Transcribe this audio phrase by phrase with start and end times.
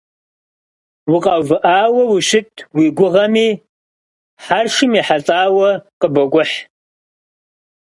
[1.13, 3.47] Укъэувыӏауэ ущыт уи гугъэми,
[4.43, 6.57] хьэршым ехьэлӏауэ къыбокӏухь.